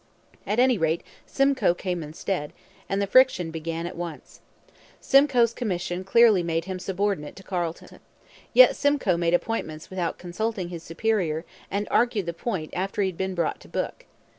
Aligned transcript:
At 0.47 0.57
any 0.57 0.79
rate, 0.79 1.03
Simcoe 1.27 1.75
came 1.75 2.01
instead, 2.01 2.53
and 2.89 2.99
the 2.99 3.05
friction 3.05 3.51
began 3.51 3.85
at 3.85 3.95
once. 3.95 4.41
Simcoe's 4.99 5.53
commission 5.53 6.03
clearly 6.03 6.41
made 6.41 6.65
him 6.65 6.79
subordinate 6.79 7.35
to 7.35 7.43
Carleton. 7.43 7.99
Yet 8.51 8.75
Simcoe 8.75 9.15
made 9.15 9.35
appointments 9.35 9.91
without 9.91 10.17
consulting 10.17 10.69
his 10.69 10.81
superior 10.81 11.45
and 11.69 11.87
argued 11.91 12.25
the 12.25 12.33
point 12.33 12.71
after 12.73 13.03
he 13.03 13.09
had 13.09 13.15
been 13.17 13.35
brought 13.35 13.59
to 13.59 13.67
book. 13.67 14.07